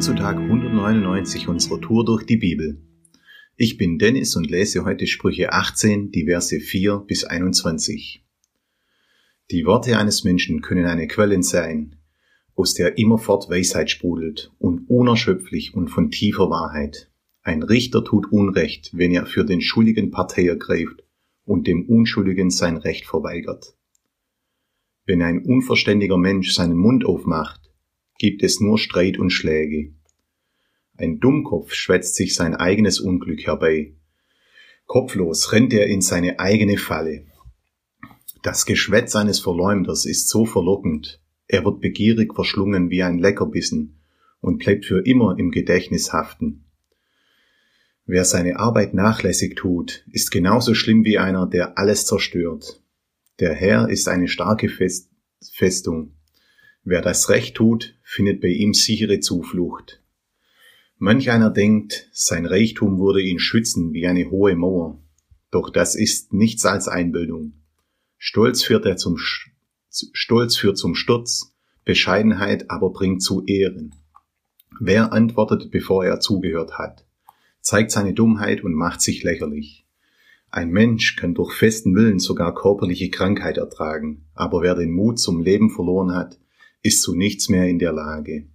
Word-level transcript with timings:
Zu 0.00 0.14
Tag 0.14 0.38
199 0.38 1.46
unserer 1.48 1.78
Tour 1.78 2.06
durch 2.06 2.24
die 2.24 2.38
Bibel. 2.38 2.80
Ich 3.58 3.76
bin 3.76 3.98
Dennis 3.98 4.34
und 4.34 4.48
lese 4.50 4.86
heute 4.86 5.06
Sprüche 5.06 5.52
18, 5.52 6.10
die 6.10 6.24
Verse 6.24 6.58
4 6.58 7.04
bis 7.06 7.24
21. 7.24 8.24
Die 9.50 9.66
Worte 9.66 9.98
eines 9.98 10.24
Menschen 10.24 10.62
können 10.62 10.86
eine 10.86 11.06
Quelle 11.06 11.42
sein, 11.42 11.96
aus 12.54 12.72
der 12.72 12.96
immerfort 12.96 13.50
Weisheit 13.50 13.90
sprudelt 13.90 14.50
und 14.58 14.88
unerschöpflich 14.88 15.74
und 15.74 15.88
von 15.88 16.10
tiefer 16.10 16.48
Wahrheit. 16.48 17.12
Ein 17.42 17.62
Richter 17.62 18.02
tut 18.02 18.32
Unrecht, 18.32 18.92
wenn 18.94 19.12
er 19.12 19.26
für 19.26 19.44
den 19.44 19.60
Schuldigen 19.60 20.10
Partei 20.10 20.46
ergreift 20.46 21.04
und 21.44 21.66
dem 21.66 21.84
Unschuldigen 21.84 22.48
sein 22.48 22.78
Recht 22.78 23.04
verweigert. 23.04 23.76
Wenn 25.04 25.20
ein 25.20 25.44
unverständiger 25.44 26.16
Mensch 26.16 26.54
seinen 26.54 26.78
Mund 26.78 27.04
aufmacht, 27.04 27.59
gibt 28.20 28.42
es 28.42 28.60
nur 28.60 28.76
Streit 28.76 29.18
und 29.18 29.30
Schläge. 29.30 29.94
Ein 30.98 31.20
Dummkopf 31.20 31.72
schwätzt 31.72 32.16
sich 32.16 32.34
sein 32.34 32.54
eigenes 32.54 33.00
Unglück 33.00 33.46
herbei. 33.46 33.94
Kopflos 34.84 35.52
rennt 35.52 35.72
er 35.72 35.86
in 35.86 36.02
seine 36.02 36.38
eigene 36.38 36.76
Falle. 36.76 37.24
Das 38.42 38.66
Geschwätz 38.66 39.16
eines 39.16 39.40
Verleumders 39.40 40.04
ist 40.04 40.28
so 40.28 40.44
verlockend, 40.44 41.18
er 41.46 41.64
wird 41.64 41.80
begierig 41.80 42.34
verschlungen 42.34 42.90
wie 42.90 43.02
ein 43.02 43.18
Leckerbissen 43.18 43.98
und 44.42 44.58
bleibt 44.58 44.84
für 44.84 45.00
immer 45.06 45.38
im 45.38 45.50
Gedächtnis 45.50 46.12
haften. 46.12 46.66
Wer 48.04 48.26
seine 48.26 48.58
Arbeit 48.58 48.92
nachlässig 48.92 49.56
tut, 49.56 50.04
ist 50.12 50.30
genauso 50.30 50.74
schlimm 50.74 51.04
wie 51.04 51.18
einer, 51.18 51.46
der 51.46 51.78
alles 51.78 52.04
zerstört. 52.04 52.82
Der 53.38 53.54
Herr 53.54 53.88
ist 53.88 54.08
eine 54.08 54.28
starke 54.28 54.68
Festung, 54.68 56.19
Wer 56.82 57.02
das 57.02 57.28
Recht 57.28 57.56
tut, 57.56 57.94
findet 58.02 58.40
bei 58.40 58.48
ihm 58.48 58.72
sichere 58.72 59.20
Zuflucht. 59.20 60.02
Manch 60.98 61.30
einer 61.30 61.50
denkt, 61.50 62.08
sein 62.12 62.46
Reichtum 62.46 62.98
würde 62.98 63.22
ihn 63.22 63.38
schützen 63.38 63.92
wie 63.92 64.06
eine 64.06 64.30
hohe 64.30 64.56
Mauer. 64.56 64.98
Doch 65.50 65.70
das 65.70 65.94
ist 65.94 66.32
nichts 66.32 66.64
als 66.64 66.88
Einbildung. 66.88 67.54
Stolz 68.18 68.62
führt 68.62 68.86
er 68.86 68.96
zum, 68.96 69.18
Stolz 69.88 70.56
führt 70.56 70.78
zum 70.78 70.94
Sturz, 70.94 71.54
Bescheidenheit 71.84 72.70
aber 72.70 72.90
bringt 72.90 73.22
zu 73.22 73.44
Ehren. 73.44 73.94
Wer 74.78 75.12
antwortet, 75.12 75.70
bevor 75.70 76.04
er 76.04 76.20
zugehört 76.20 76.78
hat, 76.78 77.04
zeigt 77.60 77.90
seine 77.90 78.14
Dummheit 78.14 78.64
und 78.64 78.74
macht 78.74 79.02
sich 79.02 79.22
lächerlich. 79.22 79.86
Ein 80.50 80.70
Mensch 80.70 81.16
kann 81.16 81.34
durch 81.34 81.52
festen 81.52 81.94
Willen 81.94 82.18
sogar 82.18 82.54
körperliche 82.54 83.10
Krankheit 83.10 83.58
ertragen, 83.58 84.24
aber 84.34 84.62
wer 84.62 84.74
den 84.74 84.90
Mut 84.90 85.20
zum 85.20 85.40
Leben 85.40 85.70
verloren 85.70 86.14
hat, 86.14 86.39
ist 86.82 87.02
zu 87.02 87.14
nichts 87.14 87.48
mehr 87.48 87.68
in 87.68 87.78
der 87.78 87.92
Lage. 87.92 88.46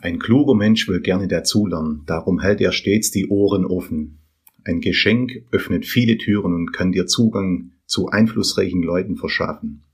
Ein 0.00 0.18
kluger 0.18 0.54
Mensch 0.54 0.88
will 0.88 1.00
gerne 1.00 1.28
dazulernen, 1.28 2.02
darum 2.06 2.40
hält 2.40 2.60
er 2.60 2.72
stets 2.72 3.10
die 3.10 3.28
Ohren 3.28 3.64
offen. 3.64 4.20
Ein 4.64 4.80
Geschenk 4.80 5.44
öffnet 5.50 5.86
viele 5.86 6.18
Türen 6.18 6.54
und 6.54 6.72
kann 6.72 6.92
dir 6.92 7.06
Zugang 7.06 7.72
zu 7.86 8.08
einflussreichen 8.08 8.82
Leuten 8.82 9.16
verschaffen. 9.16 9.84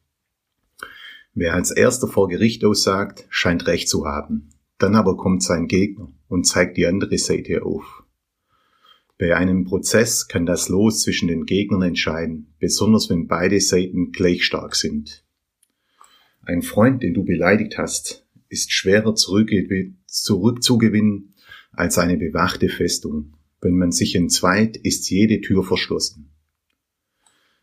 Wer 1.33 1.55
als 1.55 1.71
erster 1.71 2.07
vor 2.07 2.29
Gericht 2.29 2.65
aussagt, 2.65 3.27
scheint 3.31 3.67
recht 3.67 3.89
zu 3.89 4.07
haben. 4.07 4.51
Dann 4.79 4.95
aber 4.95 5.17
kommt 5.17 5.43
sein 5.43 5.69
Gegner 5.69 6.13
und 6.29 6.47
zeigt 6.47 6.77
die 6.77 6.87
andere 6.87 7.19
Seite 7.19 7.65
auf. 7.65 8.05
Bei 9.19 9.37
einem 9.37 9.65
Prozess 9.65 10.27
kann 10.27 10.45
das 10.45 10.69
Los 10.69 11.03
zwischen 11.03 11.29
den 11.29 11.47
Gegnern 11.47 11.83
entscheiden, 11.83 12.55
besonders 12.59 13.09
wenn 13.11 13.29
beide 13.29 13.61
Seiten 13.61 14.11
gleich 14.11 14.45
stark 14.45 14.75
sind. 14.75 15.24
Ein 16.47 16.63
Freund, 16.63 17.03
den 17.03 17.15
du 17.15 17.25
beleidigt 17.25 17.79
hast, 17.79 18.27
ist 18.51 18.71
schwerer 18.71 19.15
zurückzugewinnen 19.15 21.35
als 21.73 21.97
eine 21.99 22.19
bewachte 22.19 22.69
Festung. 22.69 23.33
Wenn 23.63 23.79
man 23.79 23.93
sich 23.93 24.15
entzweit, 24.15 24.77
ist 24.77 25.09
jede 25.09 25.41
Tür 25.41 25.65
verschlossen. 25.65 26.29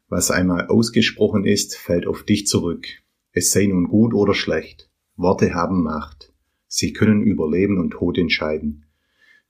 Was 0.07 0.31
einmal 0.31 0.65
ausgesprochen 0.67 1.45
ist, 1.45 1.77
fällt 1.77 2.07
auf 2.07 2.23
dich 2.23 2.47
zurück. 2.47 2.87
Es 3.33 3.51
sei 3.51 3.67
nun 3.67 3.87
gut 3.87 4.15
oder 4.15 4.33
schlecht. 4.33 4.89
Worte 5.15 5.53
haben 5.53 5.83
Macht. 5.83 6.33
Sie 6.67 6.91
können 6.91 7.21
über 7.21 7.47
Leben 7.49 7.77
und 7.77 7.91
Tod 7.91 8.17
entscheiden. 8.17 8.85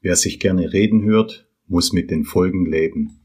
Wer 0.01 0.17
sich 0.17 0.39
gerne 0.39 0.73
reden 0.73 1.03
hört, 1.03 1.47
muss 1.67 1.93
mit 1.93 2.11
den 2.11 2.25
Folgen 2.25 2.65
leben. 2.65 3.20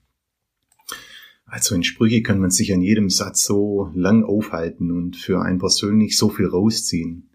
Also 1.47 1.77
in 1.77 1.85
Sprüche 1.85 2.23
kann 2.23 2.41
man 2.41 2.51
sich 2.51 2.73
an 2.73 2.83
jedem 2.83 3.09
Satz 3.09 3.45
so 3.45 3.91
lang 3.95 4.25
aufhalten 4.25 4.91
und 4.91 5.17
für 5.17 5.41
einen 5.41 5.59
persönlich 5.59 6.17
so 6.19 6.29
viel 6.29 6.47
rausziehen. 6.47 7.31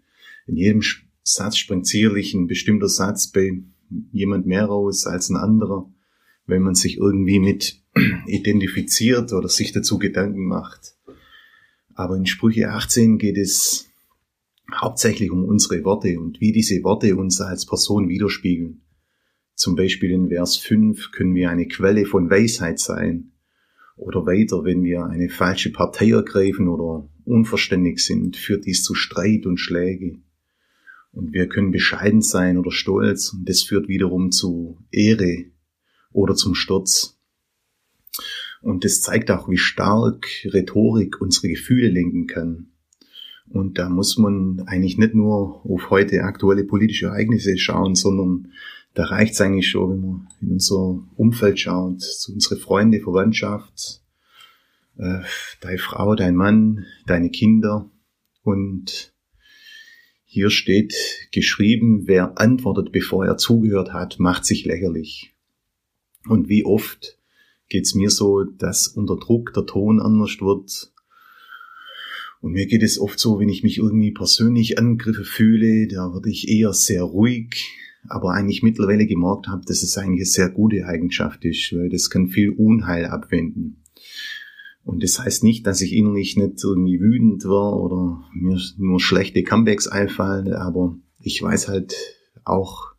In 0.46 0.56
jedem 0.56 0.82
Satz 1.22 1.56
springt 1.56 1.86
sicherlich 1.86 2.34
ein 2.34 2.46
bestimmter 2.46 2.88
Satz 2.88 3.28
bei 3.28 3.62
jemand 4.12 4.46
mehr 4.46 4.66
raus 4.66 5.06
als 5.06 5.30
ein 5.30 5.36
anderer, 5.36 5.90
wenn 6.46 6.62
man 6.62 6.74
sich 6.74 6.98
irgendwie 6.98 7.40
mit 7.40 7.80
identifiziert 8.26 9.32
oder 9.32 9.48
sich 9.48 9.72
dazu 9.72 9.98
Gedanken 9.98 10.46
macht. 10.46 10.94
Aber 11.94 12.16
in 12.16 12.26
Sprüche 12.26 12.70
18 12.70 13.16
geht 13.16 13.38
es 13.38 13.88
hauptsächlich 14.74 15.30
um 15.30 15.44
unsere 15.44 15.84
Worte 15.84 16.20
und 16.20 16.40
wie 16.40 16.52
diese 16.52 16.82
Worte 16.84 17.16
uns 17.16 17.40
als 17.40 17.66
Person 17.66 18.08
widerspiegeln. 18.08 18.82
Zum 19.54 19.74
Beispiel 19.74 20.10
in 20.10 20.28
Vers 20.28 20.58
5 20.58 21.12
können 21.12 21.34
wir 21.34 21.50
eine 21.50 21.66
Quelle 21.66 22.04
von 22.04 22.30
Weisheit 22.30 22.78
sein 22.78 23.31
oder 24.02 24.26
weiter, 24.26 24.64
wenn 24.64 24.82
wir 24.82 25.04
eine 25.06 25.28
falsche 25.28 25.70
Partei 25.72 26.10
ergreifen 26.10 26.68
oder 26.68 27.08
unverständig 27.24 27.98
sind, 28.00 28.36
führt 28.36 28.66
dies 28.66 28.82
zu 28.82 28.94
Streit 28.94 29.46
und 29.46 29.58
Schläge. 29.58 30.18
Und 31.12 31.32
wir 31.32 31.48
können 31.48 31.70
bescheiden 31.70 32.22
sein 32.22 32.56
oder 32.56 32.70
stolz 32.70 33.32
und 33.32 33.48
das 33.48 33.62
führt 33.62 33.88
wiederum 33.88 34.32
zu 34.32 34.78
Ehre 34.90 35.44
oder 36.12 36.34
zum 36.34 36.54
Sturz. 36.54 37.18
Und 38.62 38.84
das 38.84 39.00
zeigt 39.00 39.30
auch, 39.30 39.48
wie 39.48 39.58
stark 39.58 40.26
Rhetorik 40.44 41.20
unsere 41.20 41.48
Gefühle 41.48 41.88
lenken 41.88 42.26
kann. 42.26 42.68
Und 43.48 43.78
da 43.78 43.88
muss 43.88 44.16
man 44.16 44.62
eigentlich 44.66 44.96
nicht 44.96 45.14
nur 45.14 45.66
auf 45.66 45.90
heute 45.90 46.22
aktuelle 46.22 46.64
politische 46.64 47.06
Ereignisse 47.06 47.58
schauen, 47.58 47.94
sondern 47.94 48.52
da 48.94 49.04
reicht 49.04 49.34
es 49.34 49.40
eigentlich 49.40 49.70
schon, 49.70 49.90
wenn 49.90 50.00
man 50.00 50.28
in 50.40 50.50
unser 50.52 51.02
Umfeld 51.16 51.58
schaut, 51.58 52.02
zu 52.02 52.32
unsere 52.32 52.56
Freunde, 52.56 53.00
Verwandtschaft, 53.00 54.02
äh, 54.98 55.20
deine 55.60 55.78
Frau, 55.78 56.14
dein 56.14 56.36
Mann, 56.36 56.84
deine 57.06 57.30
Kinder. 57.30 57.90
Und 58.42 59.14
hier 60.24 60.50
steht 60.50 60.94
geschrieben, 61.32 62.06
wer 62.06 62.38
antwortet, 62.38 62.92
bevor 62.92 63.24
er 63.24 63.36
zugehört 63.38 63.92
hat, 63.92 64.18
macht 64.18 64.44
sich 64.44 64.64
lächerlich. 64.64 65.34
Und 66.26 66.48
wie 66.48 66.64
oft 66.64 67.18
geht's 67.68 67.94
mir 67.94 68.10
so, 68.10 68.44
dass 68.44 68.88
unter 68.88 69.16
Druck 69.16 69.52
der 69.54 69.66
Ton 69.66 70.00
anders 70.00 70.40
wird. 70.40 70.92
Und 72.40 72.52
mir 72.52 72.66
geht 72.66 72.82
es 72.82 72.98
oft 72.98 73.18
so, 73.18 73.38
wenn 73.38 73.48
ich 73.48 73.62
mich 73.62 73.78
irgendwie 73.78 74.10
persönlich 74.10 74.78
angegriffen 74.78 75.24
fühle, 75.24 75.86
da 75.86 76.12
werde 76.12 76.30
ich 76.30 76.48
eher 76.48 76.72
sehr 76.72 77.02
ruhig, 77.02 77.54
aber 78.08 78.32
eigentlich 78.32 78.62
mittlerweile 78.62 79.06
gemerkt 79.06 79.48
habe, 79.48 79.64
dass 79.66 79.82
es 79.82 79.96
eigentlich 79.96 80.20
eine 80.20 80.26
sehr 80.26 80.50
gute 80.50 80.86
Eigenschaft 80.86 81.44
ist, 81.44 81.72
weil 81.72 81.88
das 81.88 82.10
kann 82.10 82.28
viel 82.28 82.50
Unheil 82.50 83.06
abwenden. 83.06 83.82
Und 84.84 85.02
das 85.02 85.20
heißt 85.20 85.44
nicht, 85.44 85.66
dass 85.66 85.80
ich 85.80 85.92
innerlich 85.92 86.36
nicht 86.36 86.62
irgendwie 86.62 87.00
wütend 87.00 87.44
war 87.44 87.80
oder 87.80 88.24
mir 88.34 88.60
nur 88.78 89.00
schlechte 89.00 89.44
Comebacks 89.44 89.86
einfallen, 89.86 90.52
aber 90.52 90.96
ich 91.20 91.40
weiß 91.40 91.68
halt 91.68 91.94
auch, 92.44 92.92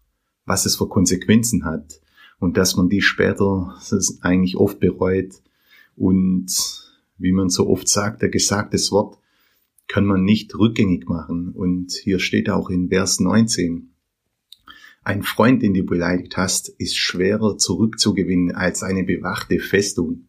was 0.45 0.65
es 0.65 0.77
für 0.77 0.87
Konsequenzen 0.87 1.65
hat 1.65 1.99
und 2.39 2.57
dass 2.57 2.77
man 2.77 2.89
die 2.89 3.01
später 3.01 3.75
eigentlich 4.21 4.55
oft 4.55 4.79
bereut 4.79 5.33
und 5.95 6.47
wie 7.17 7.31
man 7.31 7.49
so 7.49 7.67
oft 7.69 7.87
sagt, 7.87 8.21
der 8.21 8.29
gesagtes 8.29 8.91
Wort 8.91 9.17
kann 9.87 10.05
man 10.05 10.23
nicht 10.23 10.57
rückgängig 10.57 11.07
machen. 11.07 11.51
Und 11.51 11.91
hier 11.91 12.19
steht 12.19 12.49
auch 12.49 12.69
in 12.69 12.89
Vers 12.89 13.19
19, 13.19 13.92
ein 15.03 15.23
Freund, 15.23 15.61
den 15.61 15.73
du 15.73 15.83
beleidigt 15.83 16.37
hast, 16.37 16.69
ist 16.69 16.97
schwerer 16.97 17.57
zurückzugewinnen 17.57 18.55
als 18.55 18.83
eine 18.83 19.03
bewachte 19.03 19.59
Festung. 19.59 20.27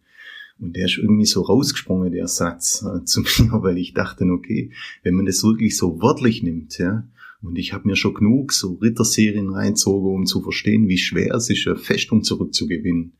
Und 0.58 0.76
der 0.76 0.86
ist 0.86 0.98
irgendwie 0.98 1.26
so 1.26 1.42
rausgesprungen, 1.42 2.12
der 2.12 2.28
Satz 2.28 2.84
äh, 2.84 3.04
zu 3.04 3.20
mir, 3.20 3.62
weil 3.62 3.78
ich 3.78 3.94
dachte, 3.94 4.24
okay, 4.24 4.70
wenn 5.02 5.14
man 5.14 5.26
das 5.26 5.42
wirklich 5.42 5.76
so 5.76 6.00
wörtlich 6.00 6.42
nimmt, 6.42 6.78
ja, 6.78 7.08
und 7.42 7.58
ich 7.58 7.74
habe 7.74 7.86
mir 7.86 7.96
schon 7.96 8.14
genug 8.14 8.52
so 8.52 8.74
Ritterserien 8.74 9.50
reinzogen, 9.50 10.14
um 10.14 10.26
zu 10.26 10.40
verstehen, 10.40 10.88
wie 10.88 10.96
schwer 10.96 11.34
es 11.34 11.50
ist, 11.50 11.66
eine 11.66 11.76
Festung 11.76 12.22
zurückzugewinnen. 12.22 13.12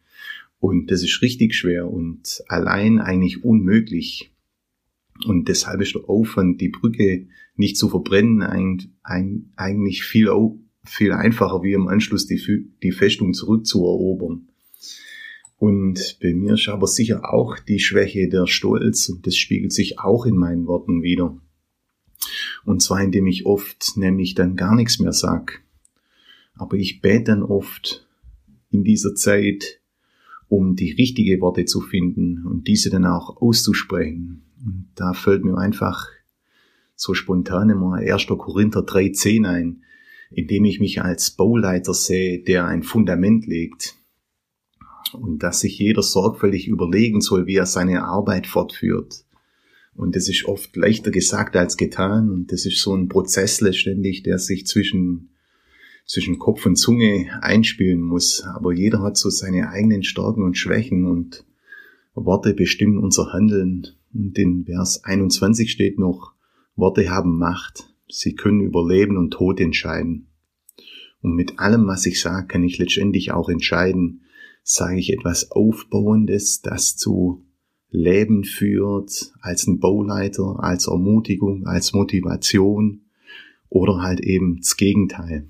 Und 0.61 0.91
das 0.91 1.03
ist 1.03 1.21
richtig 1.21 1.55
schwer 1.55 1.91
und 1.91 2.43
allein 2.49 3.00
eigentlich 3.00 3.45
unmöglich. 3.45 4.33
Und 5.27 5.49
deshalb 5.49 5.83
ist 5.83 5.95
der 5.95 6.09
Aufwand, 6.09 6.62
die 6.62 6.71
Brücke 6.71 7.27
nicht 7.55 7.77
zu 7.77 7.91
verbrennen, 7.91 8.43
eigentlich 9.03 10.05
viel 10.05 10.31
viel 10.85 11.13
einfacher, 11.13 11.63
wie 11.63 11.73
im 11.73 11.89
Anschluss 11.89 12.27
die, 12.27 12.71
die 12.83 12.93
Festung 12.93 13.33
zurückzuerobern. 13.35 14.49
Und 15.57 16.19
bei 16.21 16.35
mir 16.35 16.55
ist 16.55 16.69
aber 16.69 16.87
sicher 16.87 17.33
auch 17.33 17.59
die 17.59 17.79
Schwäche 17.79 18.29
der 18.29 18.47
Stolz 18.47 19.09
und 19.09 19.27
das 19.27 19.37
spiegelt 19.37 19.73
sich 19.73 19.99
auch 19.99 20.27
in 20.27 20.37
meinen 20.37 20.67
Worten 20.67 21.03
wieder. 21.03 21.37
Und 22.65 22.83
zwar 22.83 23.03
indem 23.03 23.27
ich 23.27 23.47
oft 23.47 23.97
nämlich 23.97 24.35
dann 24.35 24.57
gar 24.57 24.75
nichts 24.75 24.99
mehr 24.99 25.13
sag. 25.13 25.63
Aber 26.55 26.77
ich 26.77 27.01
bete 27.01 27.25
dann 27.25 27.43
oft 27.43 28.07
in 28.71 28.85
dieser 28.85 29.15
Zeit, 29.15 29.81
um 30.49 30.77
die 30.77 30.93
richtige 30.93 31.41
Worte 31.41 31.65
zu 31.65 31.81
finden 31.81 32.45
und 32.47 32.69
diese 32.69 32.91
dann 32.91 33.07
auch 33.07 33.41
auszusprechen. 33.41 34.43
Und 34.65 34.89
da 34.95 35.13
fällt 35.13 35.45
mir 35.45 35.57
einfach 35.57 36.09
so 36.97 37.15
spontan 37.15 37.71
immer 37.71 37.95
1. 37.95 38.27
Korinther 38.27 38.81
3.10 38.81 39.49
ein, 39.49 39.83
in 40.31 40.47
dem 40.47 40.65
ich 40.65 40.81
mich 40.81 41.03
als 41.03 41.31
Bauleiter 41.31 41.94
sehe, 41.94 42.43
der 42.43 42.67
ein 42.67 42.82
Fundament 42.82 43.47
legt. 43.47 43.97
Und 45.12 45.43
dass 45.43 45.61
sich 45.61 45.79
jeder 45.79 46.03
sorgfältig 46.03 46.67
überlegen 46.67 47.21
soll, 47.21 47.47
wie 47.47 47.56
er 47.56 47.67
seine 47.67 48.05
Arbeit 48.05 48.47
fortführt. 48.47 49.25
Und 49.94 50.17
das 50.17 50.29
ist 50.29 50.44
oft 50.47 50.75
leichter 50.76 51.11
gesagt 51.11 51.56
als 51.56 51.76
getan. 51.76 52.31
Und 52.31 52.50
das 52.50 52.67
ist 52.67 52.81
so 52.81 52.94
ein 52.94 53.09
Prozess 53.09 53.61
letztendlich, 53.61 54.23
der 54.23 54.38
sich 54.38 54.67
zwischen, 54.67 55.31
zwischen 56.06 56.38
Kopf 56.38 56.67
und 56.67 56.76
Zunge 56.76 57.29
einspielen 57.43 58.00
muss. 58.00 58.43
Aber 58.43 58.73
jeder 58.73 59.03
hat 59.03 59.17
so 59.17 59.31
seine 59.31 59.71
eigenen 59.71 60.03
Stärken 60.03 60.43
und 60.43 60.59
Schwächen 60.59 61.06
und 61.06 61.44
Worte 62.15 62.55
bestimmen 62.55 62.99
unser 62.99 63.32
Handeln. 63.32 63.88
Und 64.12 64.38
in 64.38 64.65
Vers 64.65 65.05
21 65.05 65.71
steht 65.71 65.99
noch, 65.99 66.32
Worte 66.76 67.09
haben 67.11 67.38
Macht. 67.38 67.94
Sie 68.16 68.34
können 68.34 68.61
über 68.61 68.87
Leben 68.87 69.16
und 69.16 69.32
Tod 69.32 69.61
entscheiden. 69.61 70.28
Und 71.20 71.34
mit 71.34 71.58
allem, 71.58 71.87
was 71.87 72.06
ich 72.06 72.20
sage, 72.20 72.46
kann 72.46 72.62
ich 72.62 72.78
letztendlich 72.78 73.32
auch 73.32 73.49
entscheiden, 73.49 74.22
sage 74.62 74.99
ich 74.99 75.12
etwas 75.12 75.50
Aufbauendes, 75.50 76.62
das 76.62 76.96
zu 76.96 77.44
Leben 77.90 78.44
führt, 78.44 79.32
als 79.40 79.66
ein 79.66 79.81
Bauleiter, 79.81 80.56
als 80.61 80.87
Ermutigung, 80.87 81.66
als 81.66 81.93
Motivation 81.93 83.02
oder 83.69 84.02
halt 84.02 84.20
eben 84.20 84.58
das 84.58 84.76
Gegenteil. 84.76 85.49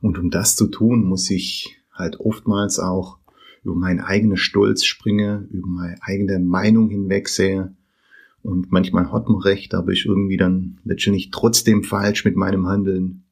Und 0.00 0.18
um 0.18 0.30
das 0.30 0.56
zu 0.56 0.66
tun, 0.66 1.04
muss 1.04 1.30
ich 1.30 1.76
halt 1.92 2.18
oftmals 2.18 2.80
auch 2.80 3.18
über 3.62 3.76
meinen 3.76 4.00
eigenen 4.00 4.36
Stolz 4.36 4.84
springen, 4.84 5.48
über 5.50 5.68
meine 5.68 6.02
eigene 6.02 6.40
Meinung 6.40 6.90
hinwegsehe. 6.90 7.76
Und 8.42 8.72
manchmal 8.72 9.12
hat 9.12 9.28
man 9.28 9.40
recht, 9.40 9.74
aber 9.74 9.92
ich 9.92 10.06
irgendwie 10.06 10.36
dann 10.36 10.80
letztendlich 10.84 11.30
trotzdem 11.30 11.84
falsch 11.84 12.24
mit 12.24 12.36
meinem 12.36 12.66
Handeln. 12.66 13.24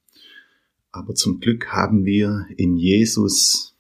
Aber 0.92 1.14
zum 1.14 1.40
Glück 1.40 1.68
haben 1.68 2.04
wir 2.04 2.46
in 2.56 2.76
Jesus 2.76 3.70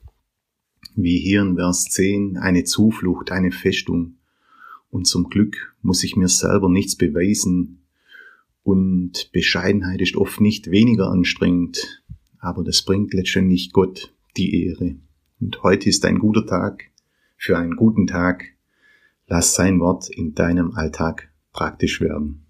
wie 0.96 1.18
hier 1.18 1.42
in 1.42 1.56
Vers 1.56 1.84
10, 1.84 2.36
eine 2.36 2.64
Zuflucht, 2.64 3.30
eine 3.30 3.52
Festung. 3.52 4.16
Und 4.90 5.06
zum 5.06 5.28
Glück 5.28 5.74
muss 5.82 6.02
ich 6.02 6.16
mir 6.16 6.28
selber 6.28 6.68
nichts 6.68 6.96
beweisen. 6.96 7.82
Und 8.62 9.30
Bescheidenheit 9.32 10.00
ist 10.00 10.16
oft 10.16 10.40
nicht 10.40 10.70
weniger 10.70 11.10
anstrengend, 11.10 12.02
aber 12.38 12.62
das 12.62 12.82
bringt 12.82 13.14
letztendlich 13.14 13.72
Gott 13.72 14.12
die 14.36 14.66
Ehre. 14.66 14.96
Und 15.40 15.62
heute 15.62 15.88
ist 15.88 16.04
ein 16.04 16.18
guter 16.18 16.44
Tag 16.44 16.84
für 17.36 17.56
einen 17.56 17.76
guten 17.76 18.06
Tag. 18.06 18.52
Lass 19.32 19.54
sein 19.54 19.78
Wort 19.78 20.10
in 20.10 20.34
deinem 20.34 20.74
Alltag 20.74 21.32
praktisch 21.52 22.00
werden. 22.00 22.49